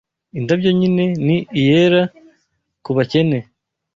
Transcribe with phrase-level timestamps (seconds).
[0.39, 2.01] Indabyo nyine ni iyera
[2.83, 3.37] kubakene